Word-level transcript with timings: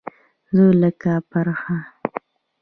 زه 0.55 0.63
لکه 0.81 1.13
پرخه 1.31 1.77